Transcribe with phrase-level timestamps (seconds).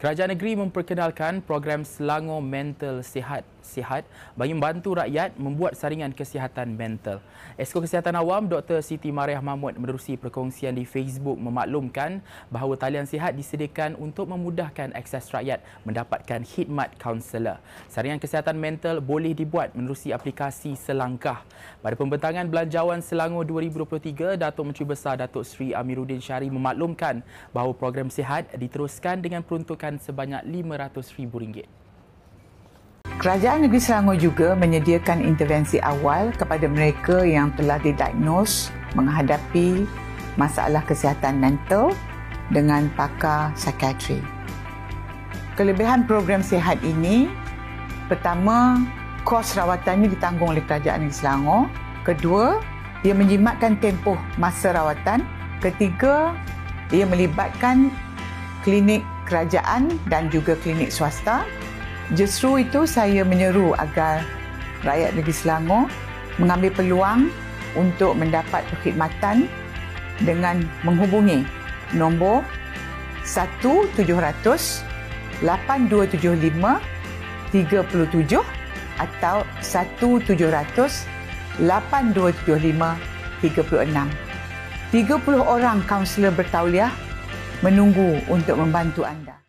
[0.00, 4.02] Kerajaan negeri memperkenalkan program Selangor Mental Sihat sihat
[4.34, 7.22] bagi membantu rakyat membuat saringan kesihatan mental.
[7.54, 8.82] Esko Kesihatan Awam Dr.
[8.82, 12.18] Siti Mariah Mahmud menerusi perkongsian di Facebook memaklumkan
[12.50, 17.62] bahawa talian sihat disediakan untuk memudahkan akses rakyat mendapatkan khidmat kaunselor.
[17.86, 21.46] Saringan kesihatan mental boleh dibuat menerusi aplikasi Selangkah.
[21.78, 27.22] Pada pembentangan Belanjawan Selangor 2023, Datuk Menteri Besar Datuk Seri Amiruddin Syari memaklumkan
[27.54, 31.79] bahawa program sihat diteruskan dengan peruntukan sebanyak RM500,000.
[33.20, 39.84] Kerajaan Negeri Selangor juga menyediakan intervensi awal kepada mereka yang telah didiagnos menghadapi
[40.40, 41.92] masalah kesihatan mental
[42.48, 44.24] dengan pakar psikiatri.
[45.52, 47.28] Kelebihan program sihat ini,
[48.08, 48.88] pertama,
[49.28, 51.68] kos rawatannya ditanggung oleh Kerajaan Negeri Selangor.
[52.08, 52.56] Kedua,
[53.04, 55.28] ia menjimatkan tempoh masa rawatan.
[55.60, 56.32] Ketiga,
[56.88, 57.92] ia melibatkan
[58.64, 61.44] klinik kerajaan dan juga klinik swasta
[62.18, 64.26] Justru itu saya menyeru agar
[64.82, 65.86] rakyat negeri Selangor
[66.42, 67.30] mengambil peluang
[67.78, 69.46] untuk mendapat perkhidmatan
[70.18, 71.46] dengan menghubungi
[71.94, 72.42] nombor
[73.22, 73.94] 1700
[75.40, 76.82] 8275
[77.50, 78.38] 37
[79.00, 81.06] atau 1700
[81.62, 83.86] 8275 36.
[84.90, 86.92] 30 orang kaunselor bertauliah
[87.62, 89.40] menunggu untuk membantu anda.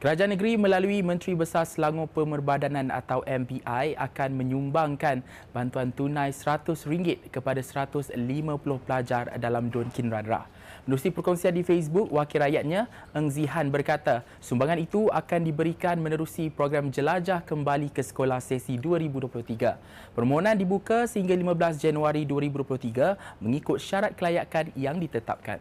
[0.00, 5.20] Kerajaan negeri melalui Menteri Besar Selangor Pemerbadanan atau MPI akan menyumbangkan
[5.52, 8.16] bantuan tunai RM100 kepada 150
[8.80, 10.48] pelajar dalam Dun Kinranra.
[10.88, 16.88] Menerusi perkongsian di Facebook, wakil rakyatnya, Eng Zihan berkata, sumbangan itu akan diberikan menerusi program
[16.88, 20.16] jelajah kembali ke sekolah sesi 2023.
[20.16, 25.60] Permohonan dibuka sehingga 15 Januari 2023 mengikut syarat kelayakan yang ditetapkan.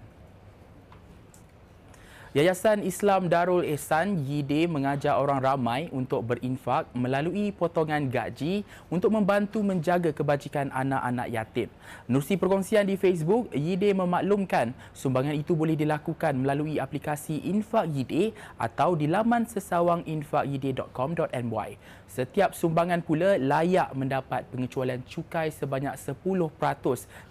[2.29, 9.65] Yayasan Islam Darul Ehsan YIDE mengajar orang ramai untuk berinfak melalui potongan gaji untuk membantu
[9.65, 11.73] menjaga kebajikan anak-anak yatim.
[12.05, 18.93] Menerusi perkongsian di Facebook, YIDE memaklumkan sumbangan itu boleh dilakukan melalui aplikasi Infak YIDE atau
[18.93, 21.69] di laman sesawanginfakyide.com.my.
[22.05, 26.29] Setiap sumbangan pula layak mendapat pengecualian cukai sebanyak 10%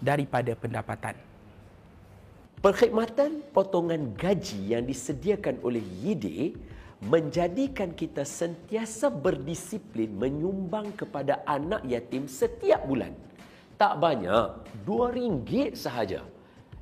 [0.03, 1.28] daripada pendapatan.
[2.59, 6.59] Perkhidmatan potongan gaji yang disediakan oleh YIDE
[7.07, 13.15] menjadikan kita sentiasa berdisiplin menyumbang kepada anak yatim setiap bulan.
[13.79, 16.19] Tak banyak, RM2 sahaja.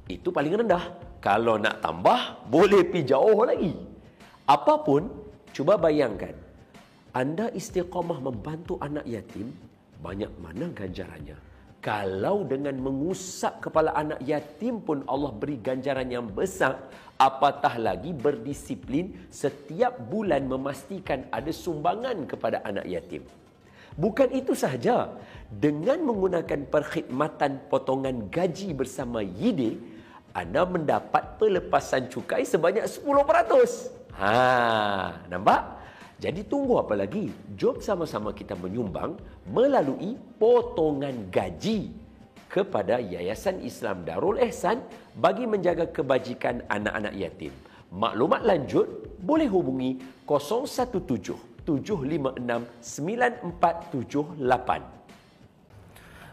[0.10, 0.98] Itu paling rendah.
[1.22, 3.78] Kalau nak tambah, boleh pergi jauh lagi.
[4.50, 5.14] Apapun,
[5.54, 6.34] cuba bayangkan.
[7.14, 9.54] Anda istiqamah membantu anak yatim,
[10.02, 11.38] banyak mana ganjarannya?
[11.78, 16.90] Kalau dengan mengusap kepala anak yatim pun Allah beri ganjaran yang besar,
[17.22, 23.24] apatah lagi berdisiplin setiap bulan memastikan ada sumbangan kepada anak yatim.
[23.98, 25.10] Bukan itu sahaja,
[25.50, 29.78] dengan menggunakan perkhidmatan potongan gaji bersama YIDE,
[30.38, 33.02] anda mendapat pelepasan cukai sebanyak 10%.
[34.18, 35.77] Ha, nampak?
[36.18, 37.30] Jadi tunggu apa lagi?
[37.54, 41.94] Jom sama-sama kita menyumbang melalui potongan gaji
[42.50, 44.82] kepada Yayasan Islam Darul Ehsan
[45.14, 47.54] bagi menjaga kebajikan anak-anak yatim.
[47.94, 54.97] Maklumat lanjut boleh hubungi 017 756 9478.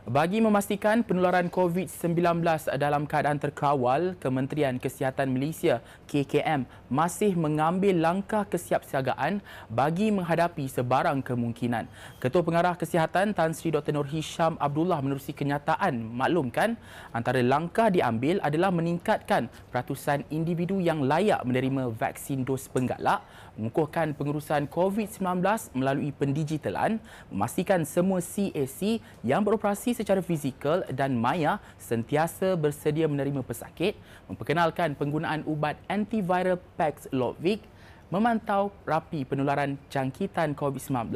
[0.04, 2.44] Bagi memastikan penularan COVID-19
[2.76, 9.40] dalam keadaan terkawal, Kementerian Kesihatan Malaysia KKM masih mengambil langkah kesiapsiagaan
[9.72, 11.88] bagi menghadapi sebarang kemungkinan.
[12.20, 13.96] Ketua Pengarah Kesihatan Tan Sri Dr.
[13.96, 16.76] Nur Hisham Abdullah menerusi kenyataan maklumkan
[17.08, 23.24] antara langkah diambil adalah meningkatkan peratusan individu yang layak menerima vaksin dos penggalak,
[23.56, 25.40] mengukuhkan pengurusan COVID-19
[25.72, 27.00] melalui pendigitalan,
[27.32, 33.94] memastikan semua CAC yang beroperasi secara fizikal dan maya sentiasa bersedia menerima pesakit,
[34.26, 37.62] memperkenalkan penggunaan ubat antiviral Paxlovid,
[38.10, 41.14] memantau rapi penularan jangkitan COVID-19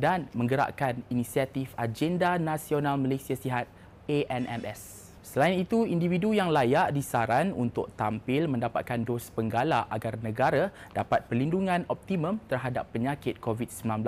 [0.00, 3.68] dan menggerakkan inisiatif Agenda Nasional Malaysia Sihat
[4.08, 5.03] ANMS.
[5.34, 11.82] Selain itu, individu yang layak disaran untuk tampil mendapatkan dos penggalak agar negara dapat perlindungan
[11.90, 14.06] optimum terhadap penyakit COVID-19.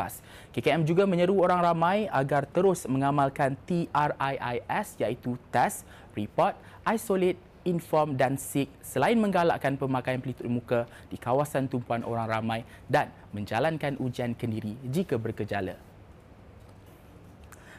[0.54, 5.82] KKM juga menyeru orang ramai agar terus mengamalkan TRIIS iaitu Test,
[6.14, 6.54] Report,
[6.86, 13.10] Isolate, Inform dan Seek selain menggalakkan pemakaian pelitup muka di kawasan tumpuan orang ramai dan
[13.34, 15.95] menjalankan ujian kendiri jika berkejala.